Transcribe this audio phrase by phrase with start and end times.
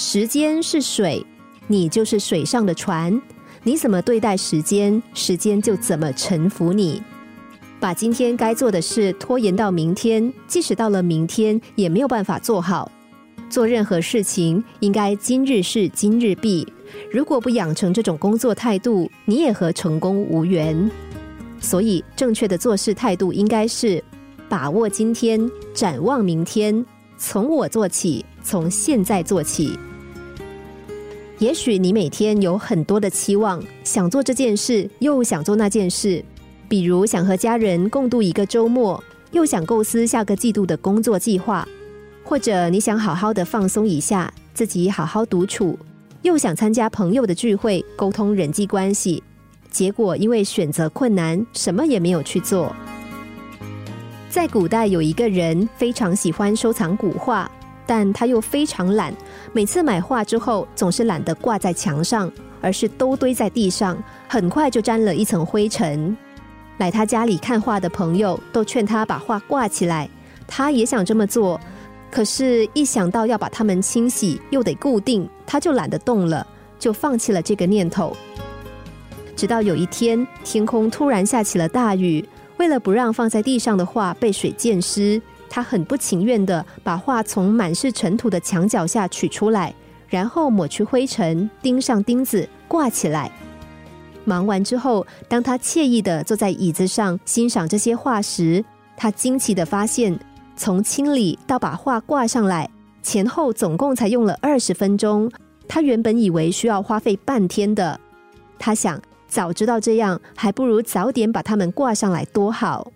[0.00, 1.26] 时间是水，
[1.66, 3.20] 你就是水上的船。
[3.64, 7.02] 你怎么对待时间，时间就怎么臣服你。
[7.80, 12.88] 把今天该做的事拖延到明天，即使到了明天，也没有办法做好。
[13.50, 16.64] 做任何事情，应该今日事今日毕。
[17.10, 20.88] 如果不养成这种工作态度，你也和成功无缘。
[21.58, 24.02] 所以，正确的做事态度应该是
[24.48, 26.86] 把握今天，展望明天，
[27.18, 29.76] 从我做起，从现在做起。
[31.40, 36.24] 也许你每天有很多的期望，想做这件事，又想做那件事，
[36.68, 41.66] 比如想和家人共度一个周末，又想构思下个季度的工作计划，
[42.22, 45.76] 或者你想好好的放松一下，自己好好独处，
[46.22, 49.22] 又想参加朋友的聚会，沟通人际关系，
[49.70, 52.74] 结果因为选择困难，什么也没有去做。
[54.28, 57.50] 在古代有一个人非常喜欢收藏古画。
[57.86, 59.14] 但他又非常懒，
[59.50, 63.96] 每次买画之后，总是懒得挂在墙上，而是都堆在地上，
[64.28, 66.14] 很快就沾了一层灰尘。
[66.76, 70.06] 来他家里看画的朋友都劝他把画挂起来，
[70.46, 71.58] 他也想这么做，
[72.10, 76.46] 可是，一想到要把它们清洗又得固定，他就懒得动了，
[76.78, 78.14] 就放弃了这个念头。
[79.34, 82.22] 直到有一天，天空突然下起了大雨，
[82.58, 85.20] 为了不让放在地上的画被水溅湿。
[85.50, 89.74] 他很不情愿的把画从满是尘土的墙角下取出来，
[90.06, 93.32] 然后抹去灰尘，钉上钉子，挂起来。
[94.24, 98.62] 忙完之后，当他惬意的坐在椅子上欣赏这些画时，
[98.94, 100.18] 他惊奇的发现，
[100.54, 102.68] 从清理到把画挂上来，
[103.02, 105.30] 前后总共才用了二十分钟。
[105.66, 107.98] 他原本以为需要花费半天的，
[108.58, 112.90] 他想，早知道这样，还不如早点把它们挂上来多好。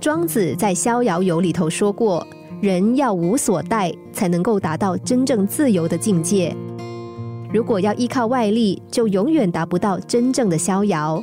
[0.00, 2.24] 庄子在《逍遥游》里头说过
[2.62, 6.54] ：“人要无所待，才能够达到真正自由的境界。
[7.52, 11.22] 如果要依靠外力，就永远达不到真正的逍遥。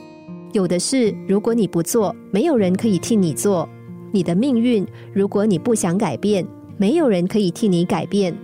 [0.51, 3.67] 有的事，如果你不做，没有人可以替你做；
[4.11, 6.45] 你的命运，如果你不想改变，
[6.77, 8.35] 没有人可以替你改变。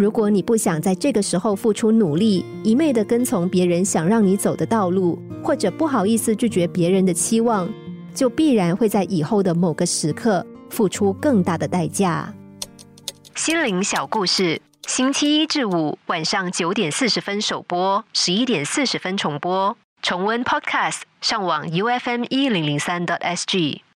[0.00, 7.68] 如果你不想在这个时候付出努力，一昧的跟从别人想让你走的道路，或者不好意思拒绝别人的期望。”
[8.14, 12.32] 就必然会在以后的某个时刻付出更大的代价。
[13.34, 19.76] 心灵小故事，星期一至五晚上九点四十分首播，十一点四十分重播。
[20.02, 23.82] 重温 Podcast，上网 U F M 一零零三 t S G。